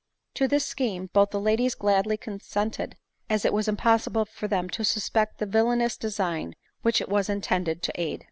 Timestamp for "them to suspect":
4.47-5.37